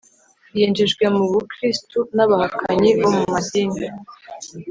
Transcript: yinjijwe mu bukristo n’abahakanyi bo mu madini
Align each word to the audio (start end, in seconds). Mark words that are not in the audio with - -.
yinjijwe 0.57 1.05
mu 1.15 1.23
bukristo 1.31 1.97
n’abahakanyi 2.15 2.89
bo 2.99 3.09
mu 3.15 3.23
madini 3.33 3.85